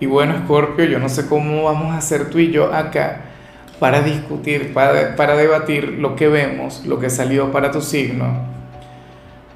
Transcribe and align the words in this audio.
Y 0.00 0.06
bueno, 0.06 0.34
Scorpio, 0.44 0.84
yo 0.84 0.98
no 0.98 1.08
sé 1.08 1.26
cómo 1.26 1.64
vamos 1.64 1.92
a 1.92 1.98
hacer 1.98 2.30
tú 2.30 2.38
y 2.38 2.52
yo 2.52 2.72
acá 2.72 3.22
para 3.80 4.02
discutir, 4.02 4.72
para, 4.72 5.16
para 5.16 5.36
debatir 5.36 5.98
lo 5.98 6.16
que 6.16 6.28
vemos, 6.28 6.84
lo 6.86 6.98
que 6.98 7.10
salió 7.10 7.50
para 7.52 7.70
tu 7.70 7.80
signo. 7.80 8.46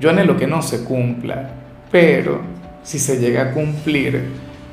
Yo 0.00 0.10
anhelo 0.10 0.36
que 0.36 0.46
no 0.46 0.62
se 0.62 0.84
cumpla, 0.84 1.50
pero 1.90 2.40
si 2.82 2.98
se 2.98 3.18
llega 3.18 3.42
a 3.42 3.50
cumplir, 3.52 4.30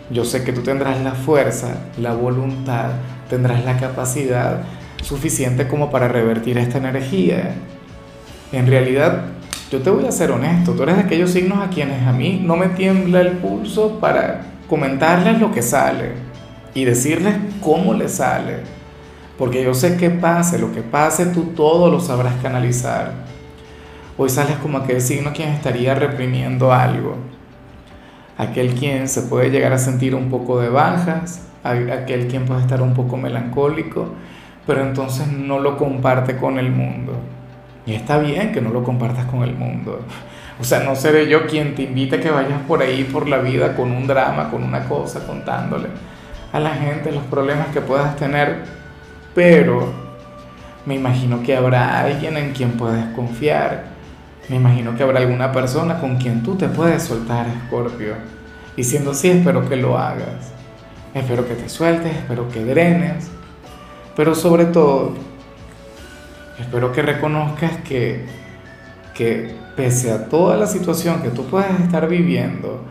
yo 0.10 0.26
sé 0.26 0.44
que 0.44 0.52
tú 0.52 0.62
tendrás 0.62 1.02
la 1.02 1.12
fuerza, 1.12 1.78
la 2.00 2.14
voluntad, 2.14 2.92
tendrás 3.30 3.64
la 3.64 3.78
capacidad 3.78 4.62
suficiente 5.04 5.68
como 5.68 5.92
para 5.92 6.08
revertir 6.08 6.58
esta 6.58 6.80
energía. 6.80 7.54
En 8.52 8.66
realidad, 8.66 9.26
yo 9.72 9.80
te 9.82 9.92
voy 9.92 10.06
a 10.06 10.12
ser 10.12 10.32
honesto, 10.32 10.74
tú 10.74 10.82
eres 10.82 10.96
de 10.96 11.04
aquellos 11.04 11.30
signos 11.30 11.60
a 11.60 11.70
quienes 11.70 12.08
a 12.08 12.12
mí 12.12 12.42
no 12.44 12.56
me 12.56 12.70
tiembla 12.70 13.22
el 13.22 13.34
pulso 13.34 14.00
para 14.00 14.42
comentarles 14.70 15.40
lo 15.40 15.52
que 15.52 15.62
sale 15.62 16.12
y 16.74 16.86
decirles 16.86 17.36
cómo 17.62 17.94
le 17.94 18.08
sale. 18.08 18.58
Porque 19.38 19.64
yo 19.64 19.74
sé 19.74 19.98
que 19.98 20.10
pase, 20.10 20.60
lo 20.60 20.72
que 20.72 20.82
pase, 20.82 21.26
tú 21.28 21.54
todo 21.56 21.90
lo 21.90 22.00
sabrás 22.00 22.36
canalizar. 22.42 23.14
Hoy 24.18 24.30
sales 24.30 24.58
como 24.58 24.78
aquel 24.78 25.02
signo 25.02 25.32
quien 25.34 25.50
estaría 25.50 25.96
reprimiendo 25.96 26.72
algo. 26.74 27.16
Aquel 28.38 28.74
quien 28.74 29.08
se 29.08 29.24
puede 29.24 29.50
llegar 29.50 29.74
a 29.74 29.78
sentir 29.78 30.14
un 30.14 30.30
poco 30.30 30.60
de 30.60 30.70
bajas, 30.70 31.48
aquel 31.64 32.28
quien 32.28 32.46
puede 32.46 32.62
estar 32.62 32.82
un 32.82 32.94
poco 32.94 33.18
melancólico, 33.18 34.10
pero 34.68 34.82
entonces 34.82 35.28
no 35.28 35.60
lo 35.60 35.78
comparte 35.78 36.38
con 36.38 36.60
el 36.60 36.70
mundo. 36.70 37.14
Y 37.86 37.94
está 37.94 38.20
bien 38.20 38.52
que 38.52 38.62
no 38.62 38.70
lo 38.70 38.84
compartas 38.84 39.26
con 39.26 39.44
el 39.44 39.56
mundo. 39.56 40.02
O 40.60 40.64
sea, 40.64 40.82
no 40.82 40.96
seré 40.96 41.28
yo 41.28 41.48
quien 41.48 41.74
te 41.76 41.84
invite 41.84 42.18
a 42.18 42.20
que 42.20 42.30
vayas 42.30 42.62
por 42.68 42.82
ahí 42.82 43.06
por 43.06 43.30
la 43.30 43.38
vida 43.38 43.76
con 43.76 43.92
un 43.92 44.06
drama, 44.08 44.50
con 44.50 44.64
una 44.64 44.88
cosa, 44.88 45.26
contándole 45.26 45.88
a 46.52 46.60
la 46.60 46.72
gente 46.72 47.12
los 47.12 47.24
problemas 47.26 47.68
que 47.68 47.82
puedas 47.82 48.16
tener, 48.16 48.64
pero 49.36 49.94
me 50.86 50.96
imagino 50.96 51.44
que 51.44 51.56
habrá 51.56 52.00
alguien 52.00 52.38
en 52.38 52.54
quien 52.54 52.72
puedes 52.72 53.06
confiar. 53.16 53.86
Me 54.48 54.56
imagino 54.56 54.96
que 54.96 55.04
habrá 55.04 55.20
alguna 55.20 55.52
persona 55.52 56.00
con 56.00 56.18
quien 56.18 56.42
tú 56.42 56.56
te 56.56 56.68
puedes 56.68 57.04
soltar, 57.04 57.46
Scorpio. 57.68 58.16
Y 58.76 58.84
siendo 58.84 59.12
así, 59.12 59.30
espero 59.30 59.68
que 59.70 59.76
lo 59.76 59.98
hagas. 59.98 60.54
Espero 61.14 61.48
que 61.48 61.54
te 61.54 61.70
sueltes, 61.70 62.16
espero 62.16 62.50
que 62.50 62.64
drenes. 62.66 63.30
Pero 64.16 64.34
sobre 64.34 64.66
todo, 64.66 65.14
espero 66.60 66.92
que 66.92 67.04
reconozcas 67.04 67.78
que, 67.88 68.26
que 69.20 69.54
pese 69.76 70.14
a 70.14 70.30
toda 70.30 70.56
la 70.56 70.66
situación 70.66 71.22
que 71.22 71.28
tú 71.28 71.44
puedas 71.44 71.78
estar 71.82 72.08
viviendo, 72.08 72.86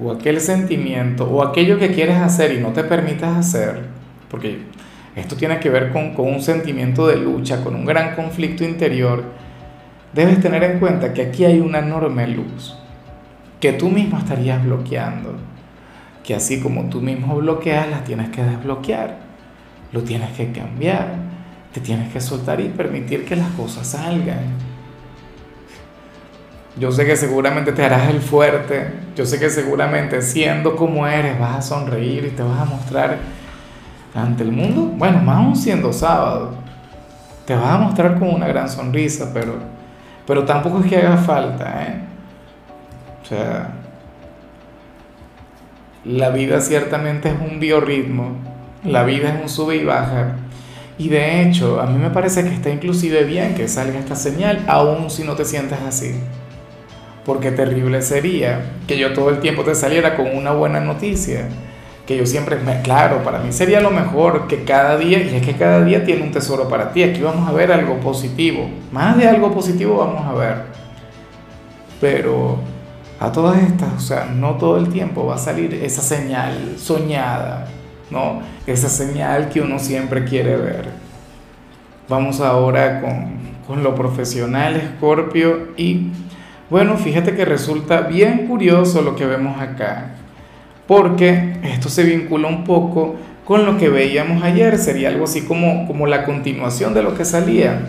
o 0.00 0.10
aquel 0.10 0.40
sentimiento, 0.40 1.30
o 1.30 1.42
aquello 1.42 1.78
que 1.78 1.92
quieres 1.92 2.16
hacer 2.16 2.54
y 2.54 2.60
no 2.60 2.70
te 2.70 2.82
permitas 2.84 3.36
hacer, 3.36 3.82
porque 4.30 4.60
esto 5.14 5.36
tiene 5.36 5.60
que 5.60 5.68
ver 5.68 5.92
con, 5.92 6.14
con 6.14 6.28
un 6.28 6.40
sentimiento 6.40 7.06
de 7.06 7.16
lucha, 7.16 7.62
con 7.62 7.74
un 7.74 7.84
gran 7.84 8.14
conflicto 8.14 8.64
interior, 8.64 9.22
debes 10.14 10.40
tener 10.40 10.64
en 10.64 10.78
cuenta 10.78 11.12
que 11.12 11.26
aquí 11.26 11.44
hay 11.44 11.60
una 11.60 11.80
enorme 11.80 12.26
luz, 12.26 12.74
que 13.60 13.74
tú 13.74 13.90
mismo 13.90 14.16
estarías 14.16 14.64
bloqueando, 14.64 15.34
que 16.24 16.34
así 16.34 16.58
como 16.58 16.84
tú 16.84 17.02
mismo 17.02 17.36
bloqueas, 17.36 17.86
las 17.90 18.04
tienes 18.04 18.30
que 18.30 18.42
desbloquear, 18.42 19.18
lo 19.92 20.00
tienes 20.04 20.30
que 20.30 20.50
cambiar, 20.52 21.16
te 21.74 21.82
tienes 21.82 22.10
que 22.10 22.20
soltar 22.22 22.62
y 22.62 22.70
permitir 22.70 23.26
que 23.26 23.36
las 23.36 23.50
cosas 23.50 23.88
salgan. 23.88 24.69
Yo 26.76 26.92
sé 26.92 27.04
que 27.04 27.16
seguramente 27.16 27.72
te 27.72 27.84
harás 27.84 28.08
el 28.10 28.20
fuerte, 28.20 28.92
yo 29.16 29.26
sé 29.26 29.40
que 29.40 29.50
seguramente 29.50 30.22
siendo 30.22 30.76
como 30.76 31.06
eres 31.06 31.38
vas 31.38 31.56
a 31.56 31.62
sonreír 31.62 32.24
y 32.26 32.30
te 32.30 32.42
vas 32.42 32.60
a 32.60 32.64
mostrar 32.64 33.18
ante 34.14 34.44
el 34.44 34.52
mundo, 34.52 34.82
bueno, 34.96 35.18
más 35.18 35.38
aún 35.38 35.56
siendo 35.56 35.92
sábado, 35.92 36.54
te 37.44 37.56
vas 37.56 37.74
a 37.74 37.78
mostrar 37.78 38.18
con 38.18 38.28
una 38.28 38.46
gran 38.46 38.68
sonrisa, 38.68 39.30
pero, 39.34 39.54
pero 40.26 40.44
tampoco 40.44 40.80
es 40.80 40.86
que 40.86 40.96
haga 40.96 41.16
falta, 41.16 41.82
¿eh? 41.82 42.02
O 43.22 43.26
sea, 43.26 43.72
la 46.04 46.30
vida 46.30 46.60
ciertamente 46.60 47.30
es 47.30 47.34
un 47.40 47.58
biorritmo, 47.58 48.36
la 48.84 49.02
vida 49.02 49.34
es 49.34 49.42
un 49.42 49.48
sube 49.48 49.76
y 49.76 49.84
baja, 49.84 50.36
y 50.98 51.08
de 51.08 51.42
hecho, 51.42 51.80
a 51.80 51.86
mí 51.86 51.98
me 51.98 52.10
parece 52.10 52.44
que 52.44 52.54
está 52.54 52.70
inclusive 52.70 53.24
bien 53.24 53.54
que 53.56 53.66
salga 53.66 53.98
esta 53.98 54.14
señal, 54.14 54.64
aun 54.68 55.10
si 55.10 55.24
no 55.24 55.34
te 55.34 55.44
sientes 55.44 55.78
así 55.80 56.14
porque 57.24 57.50
terrible 57.50 58.02
sería 58.02 58.72
que 58.86 58.98
yo 58.98 59.12
todo 59.12 59.30
el 59.30 59.40
tiempo 59.40 59.62
te 59.62 59.74
saliera 59.74 60.16
con 60.16 60.34
una 60.34 60.52
buena 60.52 60.80
noticia, 60.80 61.48
que 62.06 62.16
yo 62.16 62.26
siempre, 62.26 62.58
claro, 62.82 63.22
para 63.22 63.38
mí 63.38 63.52
sería 63.52 63.80
lo 63.80 63.90
mejor 63.90 64.48
que 64.48 64.64
cada 64.64 64.96
día, 64.96 65.22
y 65.22 65.36
es 65.36 65.46
que 65.46 65.54
cada 65.54 65.84
día 65.84 66.04
tiene 66.04 66.22
un 66.22 66.32
tesoro 66.32 66.68
para 66.68 66.92
ti, 66.92 67.02
aquí 67.02 67.20
vamos 67.20 67.48
a 67.48 67.52
ver 67.52 67.70
algo 67.70 68.00
positivo, 68.00 68.68
más 68.90 69.16
de 69.16 69.28
algo 69.28 69.52
positivo 69.52 69.98
vamos 69.98 70.26
a 70.26 70.32
ver, 70.32 70.56
pero 72.00 72.58
a 73.20 73.30
todas 73.30 73.62
estas, 73.62 73.92
o 73.94 74.00
sea, 74.00 74.24
no 74.24 74.56
todo 74.56 74.78
el 74.78 74.88
tiempo 74.88 75.26
va 75.26 75.34
a 75.34 75.38
salir 75.38 75.74
esa 75.74 76.00
señal 76.00 76.76
soñada, 76.78 77.66
¿no? 78.10 78.40
Esa 78.66 78.88
señal 78.88 79.50
que 79.50 79.60
uno 79.60 79.78
siempre 79.78 80.24
quiere 80.24 80.56
ver. 80.56 80.88
Vamos 82.08 82.40
ahora 82.40 83.00
con, 83.02 83.34
con 83.66 83.84
lo 83.84 83.94
profesional, 83.94 84.94
Scorpio, 84.96 85.68
y 85.76 86.08
bueno, 86.70 86.96
fíjate 86.96 87.34
que 87.34 87.44
resulta 87.44 88.02
bien 88.02 88.46
curioso 88.46 89.02
lo 89.02 89.16
que 89.16 89.26
vemos 89.26 89.60
acá, 89.60 90.12
porque 90.86 91.56
esto 91.64 91.88
se 91.88 92.04
vincula 92.04 92.48
un 92.48 92.64
poco 92.64 93.16
con 93.44 93.66
lo 93.66 93.76
que 93.76 93.88
veíamos 93.88 94.44
ayer, 94.44 94.78
sería 94.78 95.08
algo 95.08 95.24
así 95.24 95.42
como, 95.42 95.86
como 95.88 96.06
la 96.06 96.24
continuación 96.24 96.94
de 96.94 97.02
lo 97.02 97.16
que 97.16 97.24
salía. 97.24 97.80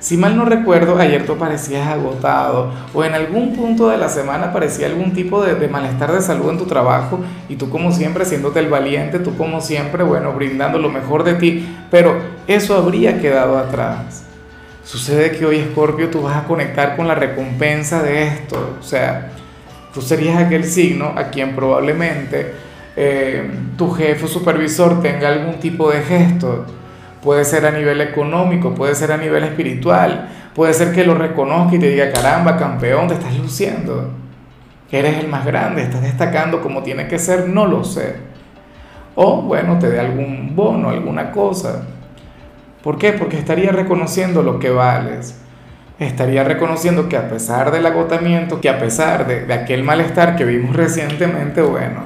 Si 0.00 0.18
mal 0.18 0.36
no 0.36 0.44
recuerdo, 0.44 0.98
ayer 0.98 1.24
tú 1.24 1.38
parecías 1.38 1.86
agotado 1.86 2.72
o 2.92 3.04
en 3.04 3.14
algún 3.14 3.54
punto 3.54 3.88
de 3.88 3.96
la 3.96 4.10
semana 4.10 4.52
parecía 4.52 4.86
algún 4.86 5.12
tipo 5.14 5.42
de, 5.42 5.68
malestar 5.68 6.12
de 6.12 6.20
salud 6.20 6.50
en 6.50 6.58
tu 6.58 6.66
trabajo 6.66 7.20
y 7.48 7.56
tú 7.56 7.70
como 7.70 7.90
siempre 7.90 8.26
siéndote 8.26 8.58
el 8.58 8.68
valiente, 8.68 9.18
tú 9.20 9.34
como 9.36 9.62
siempre, 9.62 10.02
bueno, 10.02 10.32
brindando 10.32 10.78
lo 10.78 10.90
mejor 10.90 11.24
de 11.24 11.34
ti, 11.34 11.66
pero 11.90 12.18
eso 12.46 12.76
habría 12.76 13.18
quedado 13.18 13.56
atrás. 13.56 14.23
Sucede 14.84 15.32
que 15.32 15.46
hoy, 15.46 15.56
Escorpio, 15.56 16.10
tú 16.10 16.22
vas 16.22 16.36
a 16.36 16.44
conectar 16.44 16.94
con 16.94 17.08
la 17.08 17.14
recompensa 17.14 18.02
de 18.02 18.26
esto. 18.26 18.76
O 18.78 18.82
sea, 18.82 19.30
tú 19.94 20.02
serías 20.02 20.38
aquel 20.38 20.64
signo 20.64 21.14
a 21.16 21.30
quien 21.30 21.54
probablemente 21.54 22.52
eh, 22.94 23.50
tu 23.76 23.90
jefe 23.92 24.26
o 24.26 24.28
supervisor 24.28 25.00
tenga 25.00 25.28
algún 25.28 25.58
tipo 25.58 25.90
de 25.90 26.02
gesto. 26.02 26.66
Puede 27.22 27.46
ser 27.46 27.64
a 27.64 27.70
nivel 27.70 28.02
económico, 28.02 28.74
puede 28.74 28.94
ser 28.94 29.10
a 29.10 29.16
nivel 29.16 29.44
espiritual, 29.44 30.28
puede 30.54 30.74
ser 30.74 30.92
que 30.92 31.04
lo 31.04 31.14
reconozca 31.14 31.76
y 31.76 31.78
te 31.78 31.88
diga, 31.88 32.12
caramba, 32.12 32.58
campeón, 32.58 33.08
te 33.08 33.14
estás 33.14 33.36
luciendo. 33.38 34.10
Eres 34.92 35.18
el 35.18 35.26
más 35.26 35.44
grande, 35.44 35.82
estás 35.82 36.02
destacando 36.02 36.60
como 36.60 36.84
tiene 36.84 37.08
que 37.08 37.18
ser, 37.18 37.48
no 37.48 37.66
lo 37.66 37.82
sé. 37.82 38.14
O 39.16 39.42
bueno, 39.42 39.76
te 39.80 39.90
dé 39.90 39.98
algún 39.98 40.54
bono, 40.54 40.90
alguna 40.90 41.32
cosa. 41.32 41.84
¿Por 42.84 42.98
qué? 42.98 43.14
Porque 43.14 43.38
estaría 43.38 43.72
reconociendo 43.72 44.42
lo 44.42 44.58
que 44.58 44.68
vales. 44.68 45.40
Estaría 45.98 46.44
reconociendo 46.44 47.08
que 47.08 47.16
a 47.16 47.30
pesar 47.30 47.70
del 47.70 47.86
agotamiento, 47.86 48.60
que 48.60 48.68
a 48.68 48.78
pesar 48.78 49.26
de, 49.26 49.52
aquel 49.54 49.82
malestar 49.84 50.36
que 50.36 50.44
vimos 50.44 50.76
recientemente, 50.76 51.62
bueno, 51.62 52.02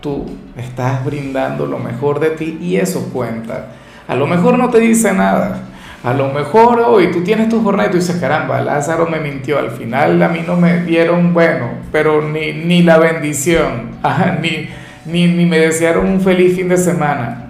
tú 0.00 0.24
estás 0.56 1.04
brindando 1.04 1.66
lo 1.66 1.80
mejor 1.80 2.20
de 2.20 2.30
ti 2.30 2.58
y 2.60 2.76
eso 2.76 3.10
cuenta. 3.12 3.72
A 4.06 4.14
lo 4.14 4.28
mejor 4.28 4.56
no 4.56 4.70
te 4.70 4.78
dice 4.78 5.12
nada. 5.12 5.62
A 6.04 6.14
lo 6.14 6.28
mejor 6.28 6.78
hoy 6.86 7.10
tú 7.10 7.24
tienes 7.24 7.48
tu 7.48 7.64
jornada 7.64 7.88
y 7.88 7.90
tú 7.90 7.96
dices, 7.96 8.16
caramba, 8.16 8.60
Lázaro 8.60 9.08
me 9.08 9.18
mintió, 9.18 9.58
al 9.58 9.72
final 9.72 10.22
a 10.22 10.28
mí 10.28 10.44
no 10.46 10.54
me 10.54 10.82
dieron 10.82 11.34
bueno, 11.34 11.70
pero 11.90 12.22
ni, 12.22 12.52
ni 12.52 12.82
la 12.82 12.98
bendición, 12.98 13.98
ni, 14.42 14.68
ni, 15.06 15.26
ni 15.26 15.46
me 15.46 15.58
desearon 15.58 16.06
un 16.06 16.20
feliz 16.20 16.54
fin 16.54 16.68
de 16.68 16.76
semana 16.76 17.43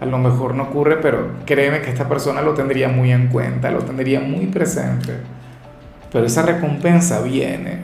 a 0.00 0.06
lo 0.06 0.18
mejor 0.18 0.54
no 0.54 0.64
ocurre, 0.64 0.96
pero 0.96 1.28
créeme 1.46 1.80
que 1.80 1.90
esta 1.90 2.08
persona 2.08 2.42
lo 2.42 2.54
tendría 2.54 2.88
muy 2.88 3.12
en 3.12 3.28
cuenta, 3.28 3.70
lo 3.70 3.80
tendría 3.80 4.20
muy 4.20 4.46
presente. 4.46 5.14
Pero 6.12 6.26
esa 6.26 6.42
recompensa 6.42 7.20
viene. 7.22 7.78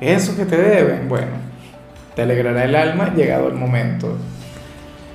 Eso 0.00 0.36
que 0.36 0.44
te 0.44 0.56
deben, 0.56 1.08
bueno, 1.08 1.32
te 2.14 2.22
alegrará 2.22 2.64
el 2.64 2.74
alma 2.74 3.12
llegado 3.14 3.48
el 3.48 3.54
momento. 3.54 4.16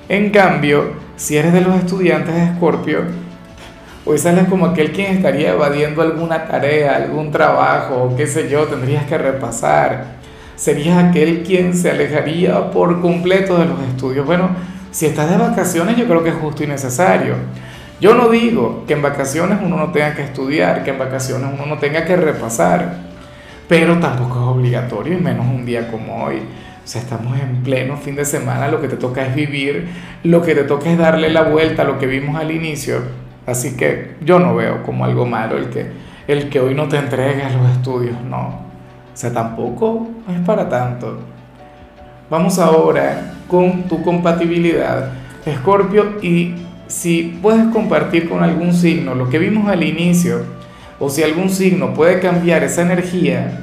En 0.08 0.30
cambio, 0.30 0.92
si 1.16 1.36
eres 1.36 1.52
de 1.52 1.60
los 1.60 1.76
estudiantes 1.76 2.34
de 2.34 2.44
Escorpio, 2.44 3.00
hoy 4.06 4.16
sales 4.16 4.48
como 4.48 4.66
aquel 4.66 4.92
quien 4.92 5.16
estaría 5.16 5.50
evadiendo 5.50 6.00
alguna 6.00 6.46
tarea, 6.46 6.96
algún 6.96 7.30
trabajo, 7.30 8.04
o 8.04 8.16
qué 8.16 8.26
sé 8.26 8.48
yo, 8.48 8.64
tendrías 8.64 9.04
que 9.04 9.18
repasar. 9.18 10.18
Serías 10.56 10.96
aquel 11.04 11.42
quien 11.42 11.74
se 11.74 11.90
alejaría 11.90 12.70
por 12.70 13.00
completo 13.00 13.58
de 13.58 13.66
los 13.66 13.80
estudios. 13.82 14.24
Bueno, 14.24 14.48
si 14.90 15.06
estás 15.06 15.30
de 15.30 15.36
vacaciones 15.36 15.96
yo 15.96 16.06
creo 16.06 16.22
que 16.22 16.30
es 16.30 16.36
justo 16.36 16.64
y 16.64 16.66
necesario. 16.66 17.34
Yo 18.00 18.14
no 18.14 18.28
digo 18.28 18.84
que 18.86 18.94
en 18.94 19.02
vacaciones 19.02 19.58
uno 19.62 19.76
no 19.76 19.90
tenga 19.90 20.14
que 20.14 20.22
estudiar, 20.22 20.84
que 20.84 20.90
en 20.90 20.98
vacaciones 20.98 21.50
uno 21.52 21.66
no 21.66 21.78
tenga 21.78 22.04
que 22.04 22.16
repasar, 22.16 22.94
pero 23.68 23.98
tampoco 23.98 24.36
es 24.36 24.46
obligatorio, 24.46 25.18
y 25.18 25.20
menos 25.20 25.46
un 25.46 25.66
día 25.66 25.90
como 25.90 26.24
hoy. 26.24 26.36
O 26.36 26.90
sea, 26.90 27.02
estamos 27.02 27.38
en 27.38 27.62
pleno 27.62 27.96
fin 27.96 28.14
de 28.14 28.24
semana, 28.24 28.68
lo 28.68 28.80
que 28.80 28.88
te 28.88 28.96
toca 28.96 29.26
es 29.26 29.34
vivir, 29.34 29.88
lo 30.22 30.42
que 30.42 30.54
te 30.54 30.62
toca 30.62 30.90
es 30.90 30.96
darle 30.96 31.28
la 31.28 31.42
vuelta 31.42 31.82
a 31.82 31.84
lo 31.84 31.98
que 31.98 32.06
vimos 32.06 32.36
al 32.36 32.50
inicio. 32.50 33.02
Así 33.46 33.76
que 33.76 34.16
yo 34.20 34.38
no 34.38 34.54
veo 34.54 34.82
como 34.84 35.04
algo 35.04 35.26
malo 35.26 35.58
el 35.58 35.68
que, 35.68 35.86
el 36.28 36.48
que 36.48 36.60
hoy 36.60 36.74
no 36.74 36.86
te 36.88 36.98
entregues 36.98 37.52
los 37.54 37.70
estudios, 37.72 38.16
no. 38.22 38.46
O 39.12 39.16
sea, 39.20 39.32
tampoco 39.32 40.06
es 40.32 40.38
para 40.46 40.68
tanto. 40.68 41.18
Vamos 42.30 42.58
ahora 42.58 43.34
con 43.48 43.84
tu 43.84 44.02
compatibilidad, 44.02 45.10
Escorpio, 45.44 46.18
y 46.22 46.54
si 46.86 47.38
puedes 47.42 47.66
compartir 47.72 48.28
con 48.28 48.42
algún 48.42 48.72
signo 48.74 49.14
lo 49.14 49.28
que 49.28 49.38
vimos 49.38 49.68
al 49.68 49.82
inicio, 49.82 50.42
o 51.00 51.08
si 51.08 51.22
algún 51.22 51.48
signo 51.48 51.94
puede 51.94 52.20
cambiar 52.20 52.62
esa 52.62 52.82
energía, 52.82 53.60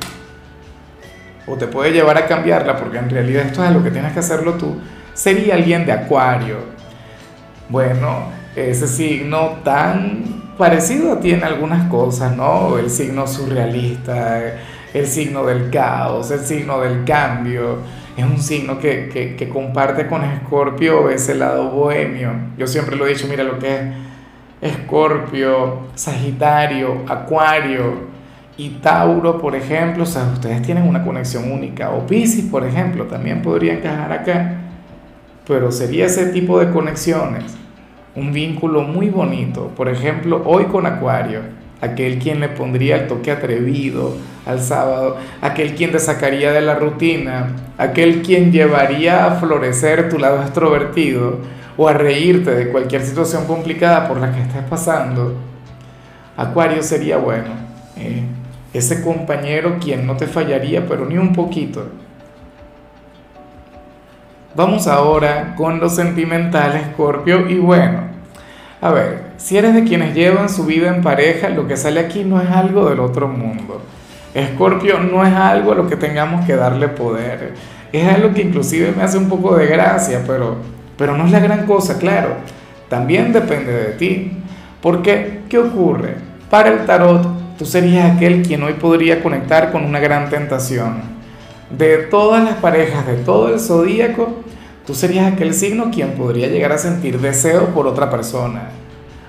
o 1.48 1.56
te 1.56 1.68
puede 1.68 1.92
llevar 1.92 2.18
a 2.18 2.26
cambiarla, 2.26 2.76
porque 2.78 2.98
en 2.98 3.10
realidad 3.10 3.46
esto 3.46 3.64
es 3.64 3.72
lo 3.72 3.84
que 3.84 3.92
tienes 3.92 4.14
que 4.14 4.20
hacerlo 4.20 4.54
tú, 4.56 4.78
sería 5.14 5.56
alguien 5.56 5.86
de 5.86 5.92
Acuario. 5.92 6.58
Bueno, 7.70 8.30
ese 8.56 8.88
signo 8.88 9.58
tan 9.64 10.54
parecido 10.58 11.14
a 11.14 11.20
ti 11.20 11.32
en 11.32 11.44
algunas 11.44 11.88
cosas, 11.90 12.36
¿no? 12.36 12.78
El 12.78 12.90
signo 12.90 13.28
surrealista, 13.28 14.42
el 14.94 15.08
signo 15.08 15.46
del 15.46 15.70
caos, 15.70 16.32
el 16.32 16.40
signo 16.40 16.80
del 16.80 17.04
cambio 17.04 17.80
es 18.18 18.24
un 18.26 18.40
signo 18.40 18.80
que, 18.80 19.36
que, 19.38 19.50
comparte 19.50 20.08
con 20.08 20.24
Escorpio 20.24 21.10
ese 21.10 21.36
lado 21.36 21.70
bohemio. 21.70 22.32
Yo 22.58 22.66
siempre 22.66 22.96
lo 22.96 23.06
he 23.06 23.10
dicho, 23.10 23.28
mira 23.30 23.44
lo 23.44 23.60
que 23.60 23.76
es 23.76 23.82
Escorpio, 24.62 25.80
Sagitario, 25.96 27.04
Acuario 27.08 28.16
y 28.58 28.70
Tauro, 28.82 29.38
por 29.38 29.54
ejemplo, 29.54 30.04
o 30.04 30.06
sea, 30.06 30.24
ustedes 30.34 30.62
tienen 30.62 30.88
una 30.88 31.04
conexión 31.04 31.52
única. 31.52 31.90
O 31.90 32.08
Pisces, 32.08 32.46
por 32.46 32.66
ejemplo, 32.66 33.06
también 33.06 33.42
podría 33.42 33.74
encajar 33.74 34.12
acá. 34.14 34.62
Pero 35.46 35.72
sería 35.72 36.06
ese 36.06 36.28
tipo 36.28 36.60
de 36.60 36.72
conexiones, 36.72 37.44
un 38.16 38.32
vínculo 38.32 38.82
muy 38.82 39.10
bonito. 39.10 39.68
Por 39.76 39.90
ejemplo, 39.90 40.42
hoy 40.46 40.66
con 40.66 40.86
Acuario 40.86 41.42
aquel 41.86 42.20
quien 42.20 42.40
le 42.40 42.50
pondría 42.50 42.98
el 42.98 43.08
toque 43.08 43.32
atrevido 43.32 44.16
al 44.46 44.62
sábado, 44.62 45.18
aquel 45.42 45.76
quien 45.76 45.92
te 45.92 46.00
sacaría 46.00 46.52
de 46.52 46.62
la 46.62 46.76
rutina, 46.76 47.56
aquel 47.78 48.22
quien 48.22 48.52
llevaría 48.52 49.26
a 49.26 49.36
florecer 49.36 50.10
tu 50.10 50.20
lado 50.20 50.42
extrovertido 50.42 51.40
o 51.78 51.88
a 51.88 51.94
reírte 51.94 52.52
de 52.52 52.70
cualquier 52.70 53.04
situación 53.04 53.46
complicada 53.46 54.08
por 54.08 54.18
la 54.18 54.32
que 54.32 54.42
estés 54.42 54.64
pasando. 54.64 55.36
Acuario 56.38 56.84
sería 56.84 57.18
bueno, 57.18 57.50
eh, 57.98 58.24
ese 58.74 59.02
compañero 59.02 59.78
quien 59.80 60.06
no 60.06 60.16
te 60.18 60.28
fallaría, 60.28 60.86
pero 60.86 61.06
ni 61.06 61.18
un 61.18 61.34
poquito. 61.34 61.88
Vamos 64.56 64.88
ahora 64.88 65.54
con 65.56 65.80
lo 65.80 65.90
sentimental, 65.90 66.76
Escorpio, 66.78 67.50
y 67.50 67.58
bueno, 67.58 68.04
a 68.80 68.92
ver, 68.92 69.25
si 69.38 69.58
eres 69.58 69.74
de 69.74 69.84
quienes 69.84 70.16
llevan 70.16 70.50
su 70.50 70.66
vida 70.66 70.94
en 70.94 71.02
pareja, 71.02 71.50
lo 71.50 71.68
que 71.68 71.78
sale 71.78 72.00
aquí 72.00 72.24
no 72.24 72.42
es 72.42 72.50
algo 72.50 72.90
del 72.90 73.00
otro 73.00 73.28
mundo. 73.28 73.82
Escorpio 74.34 75.00
no 75.00 75.26
es 75.26 75.34
algo 75.34 75.72
a 75.72 75.76
lo 75.76 75.88
que 75.88 75.96
tengamos 75.96 76.46
que 76.46 76.56
darle 76.56 76.88
poder. 76.88 77.54
Es 77.92 78.08
algo 78.08 78.34
que 78.34 78.42
inclusive 78.42 78.94
me 78.96 79.04
hace 79.04 79.18
un 79.18 79.30
poco 79.30 79.56
de 79.56 79.68
gracia, 79.68 80.24
pero, 80.28 80.58
pero 80.98 81.18
no 81.18 81.26
es 81.26 81.32
la 81.32 81.40
gran 81.40 81.66
cosa, 81.66 81.98
claro. 81.98 82.36
También 82.90 83.32
depende 83.32 83.72
de 83.72 83.94
ti. 83.94 84.32
Porque, 84.82 85.42
¿qué 85.50 85.58
ocurre? 85.58 86.16
Para 86.50 86.70
el 86.70 86.86
tarot, 86.86 87.58
tú 87.58 87.66
serías 87.66 88.16
aquel 88.16 88.42
quien 88.42 88.64
hoy 88.64 88.74
podría 88.74 89.24
conectar 89.24 89.72
con 89.72 89.86
una 89.86 90.00
gran 90.00 90.30
tentación. 90.30 91.02
De 91.70 91.98
todas 91.98 92.44
las 92.44 92.56
parejas, 92.56 93.08
de 93.08 93.16
todo 93.16 93.54
el 93.54 93.60
zodíaco, 93.60 94.44
tú 94.86 94.94
serías 94.94 95.32
aquel 95.32 95.54
signo 95.54 95.90
quien 95.92 96.12
podría 96.12 96.48
llegar 96.48 96.72
a 96.72 96.78
sentir 96.78 97.20
deseo 97.20 97.68
por 97.68 97.88
otra 97.88 98.10
persona. 98.10 98.70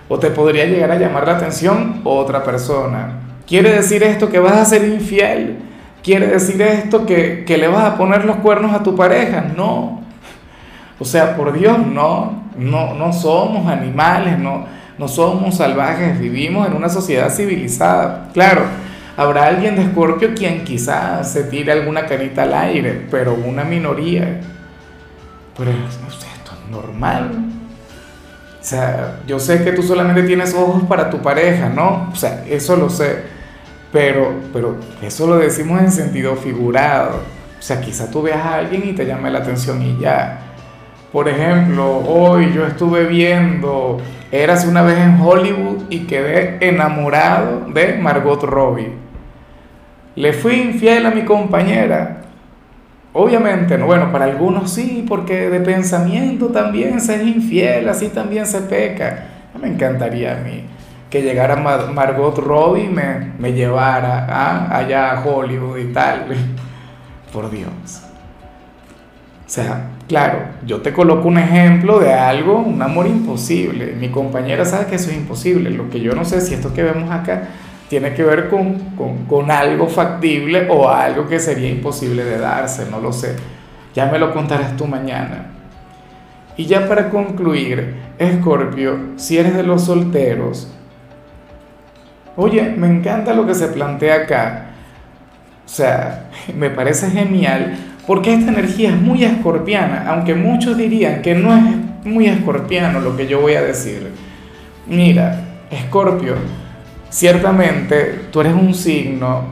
O 0.08 0.18
te 0.18 0.30
podría 0.30 0.66
llegar 0.66 0.90
a 0.90 0.98
llamar 0.98 1.26
la 1.26 1.36
atención 1.36 2.00
otra 2.04 2.44
persona. 2.44 3.20
¿Quiere 3.46 3.72
decir 3.72 4.02
esto 4.02 4.28
que 4.28 4.38
vas 4.38 4.54
a 4.54 4.64
ser 4.64 4.86
infiel? 4.86 5.58
¿Quiere 6.02 6.28
decir 6.28 6.60
esto 6.62 7.04
que, 7.04 7.44
le 7.46 7.68
vas 7.68 7.84
a 7.84 7.96
poner 7.96 8.24
los 8.24 8.36
cuernos 8.36 8.72
a 8.72 8.82
tu 8.82 8.94
pareja? 8.94 9.44
No. 9.56 10.02
O 10.98 11.04
sea, 11.04 11.36
por 11.36 11.52
Dios, 11.52 11.78
no. 11.78 12.44
No, 12.56 12.94
no 12.94 13.12
somos 13.12 13.66
animales, 13.66 14.38
no, 14.38 14.64
no 14.98 15.08
somos 15.08 15.56
salvajes, 15.56 16.18
vivimos 16.18 16.66
en 16.66 16.74
una 16.74 16.88
sociedad 16.88 17.28
civilizada. 17.28 18.30
Claro, 18.32 18.62
habrá 19.16 19.46
alguien 19.46 19.76
de 19.76 19.82
Escorpio 19.82 20.34
quien 20.34 20.64
quizás 20.64 21.32
se 21.32 21.44
tire 21.44 21.72
alguna 21.72 22.06
carita 22.06 22.44
al 22.44 22.54
aire, 22.54 23.06
pero 23.10 23.34
una 23.34 23.64
minoría. 23.64 24.40
Pero 25.56 25.70
esto 25.70 26.52
es 26.54 26.70
normal. 26.70 27.45
O 28.66 28.68
sea, 28.68 29.20
yo 29.28 29.38
sé 29.38 29.62
que 29.62 29.70
tú 29.70 29.84
solamente 29.84 30.24
tienes 30.24 30.52
ojos 30.52 30.82
para 30.88 31.08
tu 31.08 31.18
pareja, 31.18 31.68
¿no? 31.68 32.08
O 32.12 32.16
sea, 32.16 32.44
eso 32.48 32.74
lo 32.74 32.90
sé. 32.90 33.22
Pero, 33.92 34.32
pero 34.52 34.74
eso 35.00 35.28
lo 35.28 35.38
decimos 35.38 35.80
en 35.82 35.92
sentido 35.92 36.34
figurado. 36.34 37.20
O 37.56 37.62
sea, 37.62 37.80
quizá 37.80 38.10
tú 38.10 38.22
veas 38.22 38.44
a 38.44 38.56
alguien 38.56 38.82
y 38.88 38.92
te 38.92 39.06
llame 39.06 39.30
la 39.30 39.38
atención 39.38 39.80
y 39.82 39.96
ya. 40.00 40.40
Por 41.12 41.28
ejemplo, 41.28 41.98
hoy 42.08 42.52
yo 42.52 42.66
estuve 42.66 43.04
viendo 43.04 43.98
Eras 44.32 44.66
una 44.66 44.82
vez 44.82 44.98
en 44.98 45.20
Hollywood 45.20 45.84
y 45.88 46.00
quedé 46.00 46.58
enamorado 46.60 47.66
de 47.72 47.96
Margot 47.98 48.42
Robbie. 48.42 48.90
Le 50.16 50.32
fui 50.32 50.54
infiel 50.54 51.06
a 51.06 51.12
mi 51.12 51.24
compañera. 51.24 52.22
Obviamente, 53.18 53.78
no, 53.78 53.86
bueno, 53.86 54.12
para 54.12 54.26
algunos 54.26 54.70
sí, 54.70 55.02
porque 55.08 55.48
de 55.48 55.60
pensamiento 55.60 56.48
también 56.48 57.00
se 57.00 57.14
es 57.14 57.22
infiel, 57.22 57.88
así 57.88 58.08
también 58.08 58.44
se 58.44 58.60
peca. 58.60 59.28
Me 59.58 59.68
encantaría 59.68 60.36
a 60.36 60.40
mí 60.42 60.64
que 61.08 61.22
llegara 61.22 61.56
Margot 61.56 62.36
Robbie 62.36 62.84
y 62.84 62.88
me, 62.88 63.32
me 63.38 63.54
llevara 63.54 64.76
allá 64.76 65.12
a 65.12 65.24
Hollywood 65.24 65.78
y 65.78 65.92
tal. 65.94 66.26
Por 67.32 67.50
Dios. 67.50 68.02
O 69.46 69.48
sea, 69.48 69.92
claro, 70.06 70.40
yo 70.66 70.82
te 70.82 70.92
coloco 70.92 71.26
un 71.26 71.38
ejemplo 71.38 71.98
de 71.98 72.12
algo, 72.12 72.58
un 72.58 72.82
amor 72.82 73.06
imposible. 73.06 73.94
Mi 73.98 74.10
compañera 74.10 74.66
sabe 74.66 74.88
que 74.88 74.96
eso 74.96 75.10
es 75.10 75.16
imposible. 75.16 75.70
Lo 75.70 75.88
que 75.88 76.00
yo 76.00 76.12
no 76.12 76.26
sé 76.26 76.42
si 76.42 76.52
esto 76.52 76.74
que 76.74 76.82
vemos 76.82 77.10
acá 77.10 77.48
tiene 77.88 78.14
que 78.14 78.24
ver 78.24 78.48
con, 78.48 79.50
algo 79.50 79.86
factible 79.86 80.68
o 80.68 80.88
algo 80.88 81.28
que 81.28 81.38
sería 81.38 81.68
imposible 81.68 82.24
de 82.24 82.38
darse, 82.38 82.90
no 82.90 83.00
lo 83.00 83.12
sé. 83.12 83.36
Ya 83.94 84.06
me 84.06 84.18
lo 84.18 84.32
contarás 84.32 84.76
tú 84.76 84.86
mañana. 84.86 85.52
Y 86.56 86.66
ya 86.66 86.88
para 86.88 87.10
concluir, 87.10 87.94
Escorpio, 88.18 88.98
si 89.16 89.38
eres 89.38 89.54
de 89.54 89.62
los 89.62 89.84
solteros, 89.84 90.72
oye, 92.36 92.74
me 92.76 92.88
encanta 92.88 93.34
lo 93.34 93.46
que 93.46 93.54
se 93.54 93.68
plantea 93.68 94.22
acá. 94.22 94.66
O 95.64 95.68
sea, 95.68 96.30
me 96.56 96.70
parece 96.70 97.10
genial 97.10 97.76
porque 98.06 98.32
esta 98.34 98.52
energía 98.52 98.90
es 98.90 99.00
muy 99.00 99.24
escorpiana, 99.24 100.04
aunque 100.08 100.34
muchos 100.34 100.76
dirían 100.76 101.22
que 101.22 101.34
no 101.34 101.54
es 101.54 101.62
muy 102.04 102.26
escorpiano 102.26 103.00
lo 103.00 103.16
que 103.16 103.26
yo 103.26 103.40
voy 103.40 103.54
a 103.54 103.62
decir. 103.62 104.12
Mira, 104.86 105.42
Escorpio, 105.70 106.34
Ciertamente 107.10 108.26
tú 108.32 108.40
eres 108.40 108.54
un 108.54 108.74
signo 108.74 109.44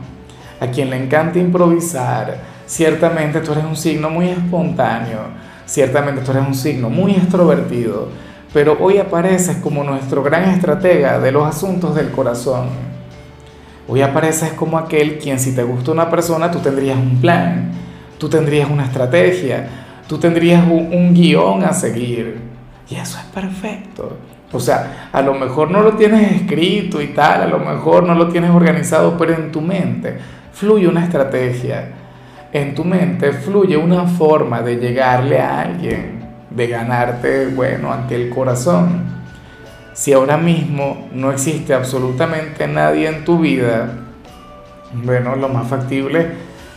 a 0.59 0.67
quien 0.67 0.89
le 0.89 0.97
encanta 0.97 1.39
improvisar, 1.39 2.37
ciertamente 2.65 3.39
tú 3.39 3.53
eres 3.53 3.63
un 3.63 3.77
signo 3.77 4.09
muy 4.09 4.29
espontáneo, 4.29 5.19
ciertamente 5.65 6.21
tú 6.21 6.31
eres 6.31 6.45
un 6.45 6.53
signo 6.53 6.89
muy 6.89 7.13
extrovertido, 7.13 8.09
pero 8.53 8.77
hoy 8.79 8.97
apareces 8.97 9.57
como 9.57 9.83
nuestro 9.83 10.21
gran 10.21 10.49
estratega 10.49 11.19
de 11.19 11.31
los 11.31 11.47
asuntos 11.47 11.95
del 11.95 12.11
corazón. 12.11 12.67
Hoy 13.87 14.01
apareces 14.01 14.53
como 14.53 14.77
aquel 14.77 15.17
quien 15.17 15.39
si 15.39 15.53
te 15.53 15.63
gusta 15.63 15.91
una 15.91 16.09
persona 16.09 16.51
tú 16.51 16.59
tendrías 16.59 16.97
un 16.97 17.21
plan, 17.21 17.71
tú 18.17 18.27
tendrías 18.29 18.69
una 18.69 18.85
estrategia, 18.85 19.67
tú 20.07 20.17
tendrías 20.17 20.63
un, 20.65 20.93
un 20.93 21.13
guion 21.13 21.63
a 21.63 21.71
seguir. 21.71 22.39
Y 22.89 22.95
eso 22.95 23.17
es 23.17 23.25
perfecto. 23.25 24.17
O 24.51 24.59
sea, 24.59 25.09
a 25.11 25.21
lo 25.21 25.33
mejor 25.33 25.71
no 25.71 25.81
lo 25.81 25.93
tienes 25.93 26.31
escrito 26.31 27.01
y 27.01 27.07
tal, 27.07 27.41
a 27.41 27.47
lo 27.47 27.59
mejor 27.59 28.03
no 28.03 28.15
lo 28.15 28.29
tienes 28.29 28.51
organizado, 28.51 29.17
pero 29.17 29.33
en 29.33 29.51
tu 29.51 29.61
mente 29.61 30.17
fluye 30.53 30.87
una 30.87 31.03
estrategia, 31.03 31.89
en 32.53 32.73
tu 32.73 32.85
mente 32.85 33.33
fluye 33.33 33.75
una 33.75 34.05
forma 34.05 34.61
de 34.61 34.77
llegarle 34.77 35.41
a 35.41 35.61
alguien, 35.61 36.25
de 36.49 36.67
ganarte, 36.67 37.47
bueno, 37.47 37.91
ante 37.91 38.15
el 38.15 38.29
corazón. 38.29 39.15
Si 39.93 40.13
ahora 40.13 40.37
mismo 40.37 41.09
no 41.13 41.31
existe 41.31 41.73
absolutamente 41.73 42.67
nadie 42.67 43.07
en 43.07 43.25
tu 43.25 43.39
vida, 43.39 43.89
bueno, 45.03 45.35
lo 45.35 45.49
más 45.49 45.67
factible 45.67 46.27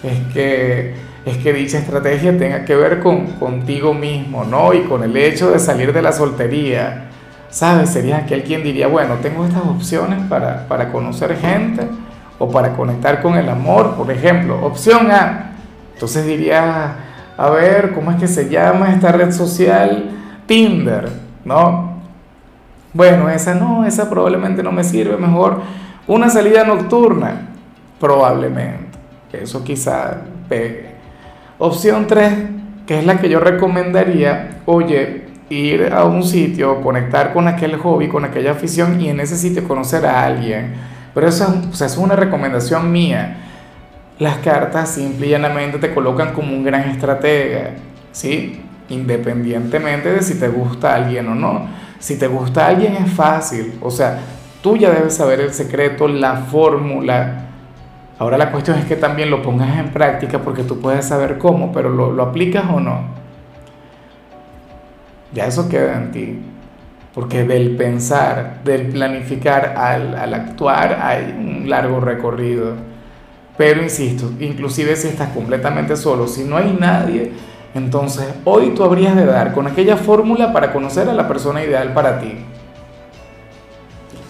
es 0.03 0.33
que, 0.33 0.95
es 1.25 1.37
que 1.39 1.53
dicha 1.53 1.79
estrategia 1.79 2.37
tenga 2.37 2.65
que 2.65 2.75
ver 2.75 3.01
con 3.01 3.27
contigo 3.33 3.95
mismo, 3.95 4.45
¿no? 4.45 4.73
Y 4.75 4.81
con 4.83 5.03
el 5.03 5.17
hecho 5.17 5.51
de 5.51 5.59
salir 5.59 5.93
de 5.93 6.03
la 6.03 6.13
soltería. 6.13 7.08
¿Sabes? 7.50 7.90
Sería 7.90 8.19
aquel 8.19 8.43
quien 8.43 8.62
diría, 8.62 8.88
bueno, 8.88 9.14
tengo 9.23 9.45
estas 9.45 9.62
opciones 9.62 10.21
para, 10.28 10.69
para 10.69 10.93
conocer 10.93 11.37
gente 11.37 11.88
o 12.38 12.50
para 12.50 12.75
conectar 12.75 13.23
con 13.23 13.37
el 13.37 13.49
amor, 13.49 13.95
por 13.95 14.11
ejemplo. 14.11 14.64
Opción 14.64 15.11
A. 15.11 15.52
Entonces 15.95 16.26
diría, 16.26 16.95
a 17.37 17.50
ver, 17.50 17.93
¿cómo 17.93 18.11
es 18.11 18.19
que 18.19 18.28
se 18.28 18.49
llama 18.49 18.93
esta 18.93 19.12
red 19.12 19.33
social? 19.33 20.11
Tinder, 20.47 21.09
¿no? 21.45 21.99
Bueno, 22.93 23.28
esa 23.28 23.55
no, 23.55 23.85
esa 23.85 24.09
probablemente 24.09 24.62
no 24.62 24.73
me 24.73 24.85
sirve. 24.85 25.17
Mejor 25.17 25.61
una 26.07 26.31
salida 26.31 26.64
nocturna, 26.64 27.49
probablemente. 28.00 28.99
Eso 29.33 29.62
quizá 29.62 30.19
pegue. 30.49 30.90
Opción 31.59 32.07
3, 32.07 32.33
que 32.87 32.99
es 32.99 33.07
la 33.07 33.21
que 33.21 33.28
yo 33.28 33.40
recomendaría, 33.40 34.61
oye, 34.67 35.28
ir 35.50 35.93
a 35.93 36.05
un 36.05 36.23
sitio, 36.23 36.81
conectar 36.81 37.33
con 37.33 37.49
aquel 37.49 37.76
hobby, 37.76 38.09
con 38.09 38.25
aquella 38.25 38.52
afición 38.52 39.00
y 39.00 39.09
en 39.09 39.21
ese 39.21 39.37
sitio 39.37 39.67
conocer 39.67 40.05
a 40.07 40.25
alguien. 40.25 40.75
Pero 41.14 41.28
eso 41.28 41.62
es 41.73 41.97
una 41.97 42.17
recomendación 42.17 42.93
mía. 42.93 43.38
Las 44.19 44.38
cartas 44.38 44.90
simple 44.90 45.26
y 45.26 45.31
llanamente 45.31 45.78
te 45.78 45.95
colocan 45.95 46.33
como 46.33 46.52
un 46.52 46.64
gran 46.64 46.90
estratega, 46.90 47.71
¿sí? 48.12 48.61
Independientemente 48.88 50.12
de 50.12 50.23
si 50.23 50.38
te 50.38 50.49
gusta 50.49 50.95
alguien 50.95 51.28
o 51.28 51.35
no. 51.35 51.67
Si 51.99 52.19
te 52.19 52.26
gusta 52.26 52.67
alguien 52.67 52.97
es 52.97 53.12
fácil, 53.12 53.75
o 53.81 53.90
sea, 53.90 54.19
tú 54.62 54.76
ya 54.76 54.90
debes 54.90 55.14
saber 55.14 55.40
el 55.40 55.55
secreto, 55.55 56.09
la 56.09 56.37
fórmula. 56.37 57.47
Ahora 58.19 58.37
la 58.37 58.50
cuestión 58.50 58.78
es 58.78 58.85
que 58.85 58.97
también 58.97 59.31
lo 59.31 59.43
pongas 59.43 59.78
en 59.78 59.90
práctica 59.90 60.40
porque 60.40 60.64
tú 60.64 60.81
puedes 60.81 61.07
saber 61.07 61.38
cómo, 61.38 61.73
pero 61.73 61.88
lo, 61.88 62.12
lo 62.12 62.23
aplicas 62.25 62.64
o 62.73 62.81
no. 62.81 63.18
Ya 65.33 65.47
eso 65.47 65.69
queda 65.69 65.97
en 65.97 66.13
ti. 66.13 66.39
Porque 67.15 67.45
del 67.45 67.77
pensar, 67.77 68.61
del 68.65 68.89
planificar 68.89 69.75
al, 69.77 70.15
al 70.15 70.35
actuar 70.35 70.99
hay 71.03 71.35
un 71.39 71.69
largo 71.69 72.01
recorrido. 72.01 72.75
Pero 73.57 73.83
insisto, 73.83 74.31
inclusive 74.39 74.95
si 74.95 75.09
estás 75.09 75.31
completamente 75.31 75.97
solo, 75.97 76.29
si 76.29 76.45
no 76.45 76.57
hay 76.57 76.77
nadie, 76.79 77.33
entonces 77.75 78.27
hoy 78.45 78.71
tú 78.71 78.85
habrías 78.85 79.17
de 79.17 79.27
dar 79.27 79.53
con 79.53 79.67
aquella 79.67 79.97
fórmula 79.97 80.53
para 80.53 80.73
conocer 80.73 81.09
a 81.09 81.13
la 81.13 81.27
persona 81.27 81.65
ideal 81.65 81.93
para 81.93 82.21
ti. 82.21 82.35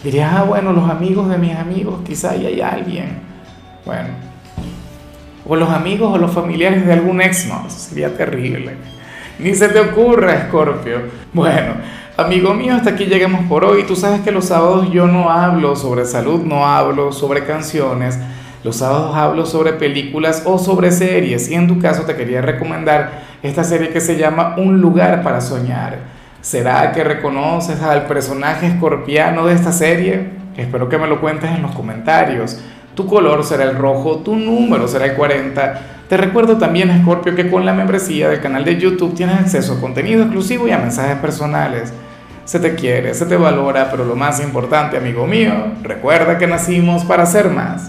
Dirías, 0.03 0.33
ah, 0.33 0.45
bueno, 0.45 0.73
los 0.73 0.89
amigos 0.89 1.29
de 1.29 1.39
mis 1.39 1.55
amigos, 1.55 2.01
quizá 2.07 2.31
ahí 2.31 2.47
hay 2.47 2.61
alguien. 2.61 3.19
Bueno, 3.85 4.09
o 5.47 5.57
los 5.57 5.71
amigos 5.71 6.15
o 6.15 6.19
los 6.19 6.31
familiares 6.31 6.87
de 6.87 6.93
algún 6.93 7.21
ex, 7.21 7.47
no, 7.47 7.69
sería 7.69 8.17
terrible. 8.17 8.77
Ni 9.39 9.55
se 9.55 9.69
te 9.69 9.79
ocurra, 9.79 10.47
Scorpio. 10.49 11.03
Bueno, 11.33 11.75
amigo 12.17 12.55
mío, 12.55 12.75
hasta 12.75 12.91
aquí 12.91 13.05
llegamos 13.05 13.47
por 13.49 13.65
hoy. 13.65 13.85
Tú 13.85 13.95
sabes 13.95 14.21
que 14.23 14.33
los 14.33 14.47
sábados 14.47 14.91
yo 14.91 15.07
no 15.07 15.31
hablo 15.31 15.77
sobre 15.77 16.05
salud, 16.05 16.43
no 16.43 16.67
hablo 16.67 17.13
sobre 17.13 17.45
canciones. 17.45 18.19
Los 18.65 18.77
sábados 18.77 19.15
hablo 19.15 19.47
sobre 19.47 19.75
películas 19.75 20.43
o 20.45 20.59
sobre 20.59 20.91
series 20.91 21.49
y 21.49 21.55
en 21.55 21.69
tu 21.69 21.79
caso 21.79 22.03
te 22.03 22.17
quería 22.17 22.43
recomendar 22.43 23.23
esta 23.43 23.63
serie 23.63 23.91
que 23.91 24.01
se 24.01 24.17
llama 24.17 24.57
Un 24.57 24.81
lugar 24.81 25.23
para 25.23 25.41
soñar. 25.41 25.99
¿Será 26.41 26.91
que 26.91 27.05
reconoces 27.05 27.81
al 27.81 28.07
personaje 28.07 28.67
escorpiano 28.67 29.47
de 29.47 29.55
esta 29.55 29.71
serie? 29.71 30.31
Espero 30.57 30.89
que 30.89 30.99
me 30.99 31.07
lo 31.07 31.21
cuentes 31.21 31.51
en 31.53 31.63
los 31.63 31.71
comentarios. 31.71 32.59
Tu 32.99 33.07
color 33.07 33.45
será 33.45 33.63
el 33.63 33.77
rojo, 33.77 34.17
tu 34.25 34.35
número 34.35 34.89
será 34.89 35.05
el 35.05 35.15
40. 35.15 35.81
Te 36.09 36.17
recuerdo 36.17 36.59
también, 36.59 36.91
Scorpio, 37.01 37.37
que 37.37 37.49
con 37.49 37.65
la 37.65 37.73
membresía 37.73 38.29
del 38.29 38.41
canal 38.41 38.65
de 38.65 38.77
YouTube 38.77 39.15
tienes 39.15 39.39
acceso 39.39 39.75
a 39.75 39.81
contenido 39.81 40.23
exclusivo 40.23 40.67
y 40.67 40.73
a 40.73 40.79
mensajes 40.79 41.17
personales. 41.19 41.93
Se 42.45 42.59
te 42.59 42.75
quiere, 42.75 43.15
se 43.15 43.27
te 43.27 43.37
valora, 43.37 43.89
pero 43.89 44.05
lo 44.05 44.17
más 44.17 44.43
importante, 44.43 44.97
amigo 44.97 45.29
mío, 45.29 45.53
recuerda 45.81 46.39
que 46.39 46.49
nacimos 46.49 47.05
para 47.05 47.25
ser 47.25 47.51
más. 47.51 47.89